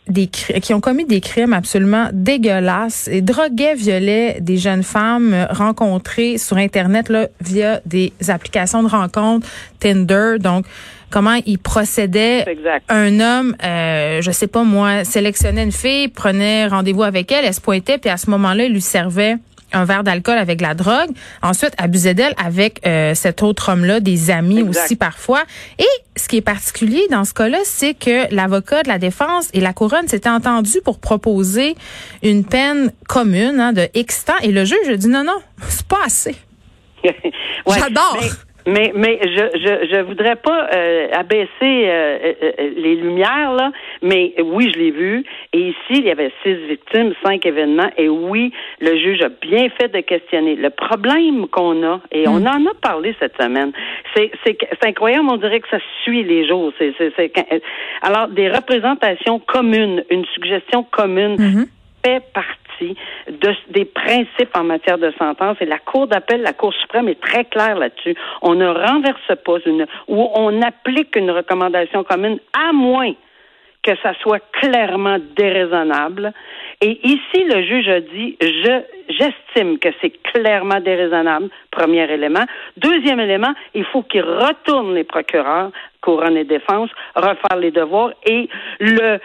des 0.09 0.27
qui 0.27 0.75
ont 0.75 0.81
commis 0.81 1.05
des 1.05 1.21
crimes 1.21 1.53
absolument 1.53 2.09
dégueulasses 2.13 3.07
et 3.07 3.21
droguaient, 3.21 3.75
violaient 3.75 4.39
des 4.41 4.57
jeunes 4.57 4.83
femmes 4.83 5.47
rencontrées 5.51 6.37
sur 6.37 6.57
internet 6.57 7.09
là 7.09 7.29
via 7.41 7.81
des 7.87 8.13
applications 8.29 8.83
de 8.83 8.89
rencontres 8.89 9.47
Tinder 9.79 10.37
donc 10.41 10.65
comment 11.11 11.39
ils 11.47 11.59
procédaient 11.59 12.43
C'est 12.45 12.53
exact. 12.53 12.85
un 12.89 13.21
homme 13.21 13.57
euh, 13.65 14.23
je 14.23 14.31
sais 14.31 14.47
pas 14.47 14.63
moi 14.63 15.05
sélectionnait 15.05 15.63
une 15.65 15.73
fille 15.73 16.09
prenait 16.09 16.67
rendez-vous 16.67 17.03
avec 17.03 17.31
elle 17.33 17.45
elle 17.45 17.55
se 17.55 17.61
pointait 17.61 17.99
puis 17.99 18.11
à 18.11 18.17
ce 18.17 18.31
moment-là 18.31 18.65
il 18.65 18.73
lui 18.73 18.81
servait 18.81 19.37
un 19.73 19.85
verre 19.85 20.03
d'alcool 20.03 20.37
avec 20.39 20.59
de 20.59 20.63
la 20.65 20.75
drogue. 20.75 21.11
Ensuite, 21.43 21.73
abusait 21.79 22.15
d'elle 22.15 22.35
avec 22.45 22.85
euh, 22.87 23.15
cet 23.15 23.43
autre 23.43 23.71
homme-là, 23.71 24.01
des 24.01 24.31
amis 24.31 24.61
Exact. 24.61 24.85
aussi 24.85 24.97
parfois. 24.97 25.43
Et 25.79 25.87
ce 26.17 26.29
qui 26.29 26.39
est 26.39 26.43
particulier 26.43 27.07
dans 27.11 27.25
ce 27.25 27.33
cas-là, 27.35 27.59
c'est 27.65 27.95
que 27.95 28.33
l'avocat 28.35 28.83
de 28.83 28.89
la 28.89 28.99
défense 28.99 29.49
et 29.55 29.61
la 29.61 29.73
couronne 29.73 30.09
s'étaient 30.09 30.29
entendus 30.29 30.81
pour 30.85 30.99
proposer 30.99 31.77
une 32.23 32.45
peine 32.45 32.93
commune 33.09 33.61
hein, 33.61 33.73
de 33.73 33.89
X 33.95 34.25
temps. 34.25 34.39
Et 34.43 34.51
le 34.51 34.65
juge 34.65 34.89
a 34.89 34.97
dit 34.97 35.09
non, 35.09 35.25
non, 35.25 35.39
c'est 35.69 35.87
pas 35.87 36.01
assez. 36.05 36.35
Ouais, 37.67 37.79
J'adore. 37.79 38.19
Mais, 38.21 38.29
mais, 38.67 38.93
mais 38.95 39.19
je, 39.23 39.59
je, 39.59 39.89
je 39.97 40.01
voudrais 40.03 40.37
pas 40.37 40.69
euh, 40.75 41.09
abaisser 41.13 41.49
euh, 41.63 42.19
euh, 42.25 42.33
euh, 42.43 42.71
les 42.77 42.95
lumières, 42.97 43.53
là, 43.53 43.73
mais 44.03 44.35
oui, 44.43 44.71
je 44.75 44.79
l'ai 44.79 44.91
vu. 44.91 45.25
Et 45.53 45.69
ici, 45.69 45.77
il 45.91 46.05
y 46.05 46.11
avait 46.11 46.31
six 46.43 46.55
victimes, 46.69 47.13
cinq 47.25 47.47
événements. 47.47 47.91
Et 47.97 48.09
oui, 48.09 48.53
le 48.81 48.97
juge 48.97 49.23
a 49.23 49.29
bien 49.29 49.69
fait 49.81 49.89
de 49.89 50.01
questionner. 50.01 50.57
Le 50.57 50.71
problème 50.71 51.47
qu'on 51.49 51.83
a, 51.85 52.01
et 52.13 52.27
on 52.29 52.45
en 52.47 52.67
a 52.67 52.75
parlé 52.81 53.15
cette 53.19 53.37
semaine, 53.41 53.73
c'est 54.15 54.31
c'est 54.45 54.59
incroyable, 54.87 55.29
on 55.31 55.37
dirait 55.37 55.61
que 55.61 55.69
ça 55.69 55.79
suit 56.03 56.23
les 56.25 56.47
jours. 56.47 56.73
C'est 56.79 56.93
c'est- 56.99 57.13
c'est 57.17 57.29
quand- 57.31 57.47
alors, 58.03 58.29
des 58.29 58.49
représentations 58.51 59.39
communes, 59.39 60.05
une 60.11 60.25
suggestion 60.35 60.83
commune 60.91 61.37
fait 62.05 62.23
partie 62.33 62.57
de, 62.81 63.55
des 63.71 63.85
principes 63.85 64.55
en 64.55 64.65
matière 64.65 64.99
de 64.99 65.13
sentence 65.19 65.57
et 65.61 65.67
la 65.67 65.79
Cour 65.79 66.07
d'appel, 66.07 66.43
la 66.43 66.53
Cour 66.53 66.73
suprême 66.75 67.09
est 67.09 67.21
très 67.21 67.45
claire 67.45 67.79
là-dessus. 67.79 68.15
On 68.43 68.55
ne 68.55 68.67
renverse 68.67 69.37
pas 69.45 69.59
une 69.67 69.87
ou 70.09 70.29
on 70.35 70.63
applique 70.63 71.17
une 71.17 71.31
recommandation 71.31 72.05
commune 72.05 72.39
à 72.53 72.73
moins 72.73 73.15
que 73.83 73.93
ça 74.03 74.13
soit 74.21 74.43
clairement 74.53 75.17
déraisonnable. 75.37 76.33
Et 76.83 77.01
ici, 77.07 77.45
le 77.45 77.63
juge 77.63 77.89
a 77.89 78.01
dit, 78.01 78.37
je, 78.41 78.81
j'estime 79.09 79.79
que 79.79 79.89
c'est 80.01 80.11
clairement 80.23 80.81
déraisonnable, 80.81 81.49
premier 81.71 82.11
élément. 82.11 82.45
Deuxième 82.77 83.21
élément, 83.21 83.53
il 83.75 83.85
faut 83.87 84.03
qu'il 84.03 84.23
retourne 84.23 84.95
les 84.95 85.05
procureurs, 85.05 85.71
couronne 86.03 86.37
et 86.37 86.45
défense, 86.45 86.91
refaire 87.15 87.59
les 87.59 87.71
devoirs 87.71 88.13
et 88.27 88.49
le, 88.81 89.19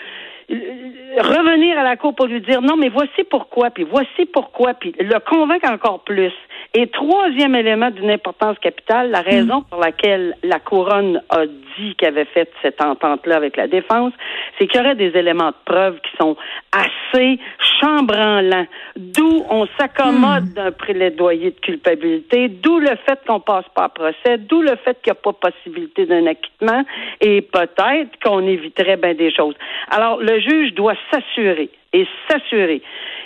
revenir 0.49 1.77
à 1.77 1.83
la 1.83 1.95
cour 1.95 2.13
pour 2.15 2.27
lui 2.27 2.41
dire 2.41 2.61
non, 2.61 2.75
mais 2.77 2.89
voici 2.89 3.23
pourquoi, 3.29 3.69
puis 3.69 3.83
voici 3.83 4.25
pourquoi, 4.31 4.73
puis 4.73 4.93
le 4.99 5.19
convaincre 5.19 5.71
encore 5.71 6.03
plus. 6.03 6.33
Et 6.73 6.87
troisième 6.87 7.55
élément 7.55 7.89
d'une 7.89 8.11
importance 8.11 8.59
capitale, 8.59 9.09
la 9.09 9.21
raison 9.21 9.61
pour 9.61 9.79
laquelle 9.79 10.35
la 10.43 10.59
couronne 10.59 11.21
a 11.29 11.45
dit 11.45 11.95
qu'elle 11.95 12.09
avait 12.09 12.25
fait 12.25 12.51
cette 12.61 12.81
entente-là 12.81 13.37
avec 13.37 13.55
la 13.55 13.67
défense, 13.67 14.11
c'est 14.57 14.67
qu'il 14.67 14.81
y 14.81 14.83
aurait 14.83 14.95
des 14.95 15.17
éléments 15.17 15.51
de 15.51 15.55
preuve 15.63 15.99
qui 16.01 16.17
sont 16.19 16.35
assez 16.73 17.39
chambranlants, 17.79 18.67
d'où 18.97 19.45
on 19.49 19.67
s'accommode 19.79 20.53
d'un 20.53 20.71
plaidoyer 20.71 21.51
de 21.51 21.59
culpabilité, 21.59 22.49
d'où 22.49 22.79
le 22.79 22.95
fait 23.05 23.19
qu'on 23.25 23.39
passe 23.39 23.65
pas 23.73 23.85
à 23.85 23.89
procès, 23.89 24.37
d'où 24.37 24.61
le 24.61 24.75
fait 24.83 25.01
qu'il 25.01 25.13
n'y 25.13 25.17
a 25.17 25.21
pas 25.21 25.33
possibilité 25.33 26.05
d'un 26.05 26.25
acquittement, 26.25 26.83
et 27.21 27.41
peut-être 27.41 28.19
qu'on 28.21 28.45
éviterait 28.45 28.97
bien 28.97 29.13
des 29.13 29.33
choses. 29.33 29.55
Alors, 29.89 30.19
le 30.19 30.34
juge 30.39 30.73
doit 30.73 30.95
s'assurer 31.11 31.69
et 31.93 32.07
s'assurer 32.29 32.81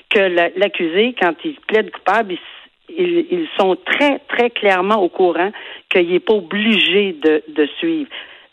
que 0.10 0.20
la- 0.20 0.50
l'accusé, 0.56 1.16
quand 1.20 1.34
il 1.44 1.56
plaide 1.68 1.92
coupable, 1.92 2.34
il 2.34 2.40
ils, 2.98 3.48
sont 3.58 3.78
très, 3.86 4.20
très 4.28 4.50
clairement 4.50 5.02
au 5.02 5.10
courant 5.10 5.52
qu'il 5.90 6.10
n'est 6.10 6.20
pas 6.20 6.34
obligé 6.34 7.14
de, 7.14 7.66
suivre 7.78 8.10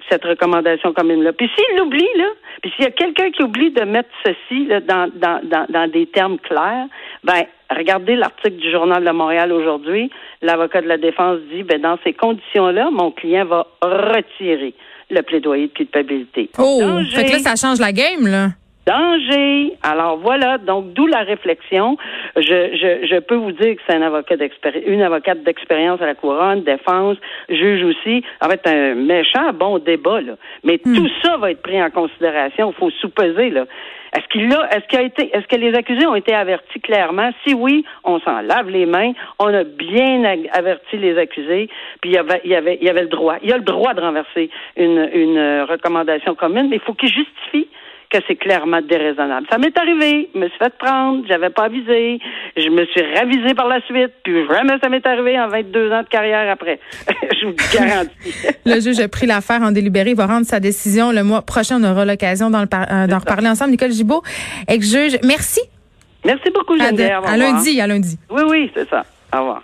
cette 0.08 0.24
recommandation 0.24 0.92
commune-là. 0.92 1.32
Puis 1.32 1.50
s'il 1.56 1.78
l'oublie, 1.78 2.06
là, 2.16 2.28
puis 2.62 2.72
s'il 2.76 2.84
y 2.84 2.88
a 2.88 2.92
quelqu'un 2.92 3.30
qui 3.30 3.42
oublie 3.42 3.70
de 3.72 3.82
mettre 3.82 4.08
ceci 4.24 4.66
dans, 4.86 5.10
dans, 5.14 5.40
dans, 5.42 5.66
dans 5.68 5.90
des 5.90 6.06
termes 6.06 6.38
clairs, 6.38 6.86
ben 7.24 7.42
regardez 7.70 8.14
l'article 8.14 8.56
du 8.56 8.70
Journal 8.70 9.02
de 9.02 9.10
Montréal 9.10 9.52
aujourd'hui. 9.52 10.10
L'avocat 10.42 10.80
de 10.82 10.86
la 10.86 10.98
défense 10.98 11.40
dit, 11.52 11.64
ben 11.64 11.80
dans 11.80 11.98
ces 12.04 12.12
conditions-là, 12.12 12.90
mon 12.92 13.10
client 13.10 13.46
va 13.46 13.66
retirer 13.82 14.74
le 15.10 15.22
plaidoyer 15.22 15.68
de 15.68 15.72
culpabilité. 15.72 16.50
Oh, 16.58 17.00
fait 17.14 17.26
que 17.26 17.32
là, 17.32 17.38
ça 17.38 17.56
change 17.56 17.78
la 17.78 17.92
game, 17.92 18.26
là. 18.26 18.50
Danger. 18.86 19.72
Alors 19.82 20.18
voilà, 20.18 20.58
donc 20.58 20.92
d'où 20.92 21.06
la 21.06 21.22
réflexion. 21.22 21.96
Je, 22.36 22.42
je, 22.42 23.06
je 23.06 23.18
peux 23.18 23.34
vous 23.34 23.52
dire 23.52 23.76
que 23.76 23.82
c'est 23.86 23.96
un 23.96 24.02
avocat 24.02 24.36
d'expérience, 24.36 24.84
une 24.86 25.02
avocate 25.02 25.42
d'expérience 25.42 26.00
à 26.00 26.06
la 26.06 26.14
couronne, 26.14 26.62
défense, 26.62 27.16
juge 27.48 27.82
aussi. 27.82 28.24
En 28.40 28.48
fait, 28.48 28.66
un 28.66 28.94
méchant 28.94 29.52
bon 29.52 29.78
débat 29.78 30.20
là. 30.20 30.34
Mais 30.64 30.78
tout 30.78 31.08
ça 31.22 31.36
va 31.36 31.50
être 31.50 31.62
pris 31.62 31.82
en 31.82 31.90
considération. 31.90 32.70
Il 32.70 32.78
faut 32.78 32.90
sous-peser 32.90 33.50
là. 33.50 33.64
Est-ce 34.16 34.28
qu'il 34.28 34.50
a, 34.54 34.68
est-ce 34.74 34.86
qu'il 34.86 34.98
a 34.98 35.02
été, 35.02 35.36
est-ce 35.36 35.46
que 35.46 35.56
les 35.56 35.74
accusés 35.74 36.06
ont 36.06 36.14
été 36.14 36.32
avertis 36.32 36.80
clairement? 36.80 37.30
Si 37.44 37.52
oui, 37.52 37.84
on 38.04 38.18
s'en 38.20 38.40
lave 38.40 38.70
les 38.70 38.86
mains. 38.86 39.12
On 39.38 39.52
a 39.52 39.64
bien 39.64 40.22
averti 40.52 40.96
les 40.96 41.18
accusés. 41.18 41.68
Puis 42.00 42.10
il 42.10 42.14
y 42.14 42.18
avait, 42.18 42.40
il 42.44 42.50
y 42.50 42.54
avait, 42.54 42.78
il 42.80 42.86
y 42.86 42.88
avait 42.88 43.02
le 43.02 43.08
droit. 43.08 43.36
Il 43.42 43.50
y 43.50 43.52
a 43.52 43.58
le 43.58 43.64
droit 43.64 43.92
de 43.92 44.00
renverser 44.00 44.48
une, 44.76 45.10
une 45.12 45.66
recommandation 45.68 46.34
commune, 46.34 46.68
mais 46.70 46.76
il 46.76 46.82
faut 46.82 46.94
qu'il 46.94 47.10
justifie 47.10 47.68
que 48.10 48.18
c'est 48.28 48.36
clairement 48.36 48.80
déraisonnable. 48.82 49.46
Ça 49.50 49.58
m'est 49.58 49.76
arrivé, 49.78 50.28
je 50.34 50.38
me 50.38 50.48
suis 50.48 50.58
fait 50.58 50.72
prendre, 50.78 51.24
j'avais 51.28 51.50
pas 51.50 51.64
avisé, 51.64 52.18
je 52.56 52.68
me 52.68 52.84
suis 52.86 53.02
ravisé 53.14 53.54
par 53.54 53.68
la 53.68 53.80
suite, 53.82 54.12
puis 54.22 54.46
jamais 54.48 54.74
ça 54.82 54.88
m'est 54.88 55.06
arrivé 55.06 55.38
en 55.38 55.48
22 55.48 55.90
ans 55.92 56.02
de 56.02 56.08
carrière 56.08 56.50
après. 56.50 56.78
je 57.40 57.46
vous 57.46 57.54
garantis. 57.74 58.34
Le 58.64 58.80
juge 58.80 59.00
a 59.00 59.08
pris 59.08 59.26
l'affaire 59.26 59.62
en 59.62 59.72
délibéré. 59.72 60.10
Il 60.10 60.16
va 60.16 60.26
rendre 60.26 60.46
sa 60.46 60.60
décision 60.60 61.10
le 61.12 61.22
mois 61.24 61.42
prochain. 61.42 61.80
On 61.80 61.84
aura 61.90 62.04
l'occasion 62.04 62.50
d'en, 62.50 62.62
euh, 62.62 63.06
reparler 63.18 63.48
ensemble. 63.48 63.72
Nicole 63.72 63.92
Gibault, 63.92 64.22
ex-juge, 64.68 65.18
merci. 65.24 65.60
Merci 66.24 66.50
beaucoup, 66.50 66.74
À, 66.74 66.78
de- 66.92 66.96
Geneviève. 66.96 67.12
À 67.12 67.18
revoir. 67.32 67.36
lundi, 67.36 67.80
à 67.80 67.86
lundi. 67.86 68.18
Oui, 68.30 68.42
oui, 68.48 68.70
c'est 68.74 68.88
ça. 68.88 69.04
Au 69.34 69.38
revoir. 69.40 69.62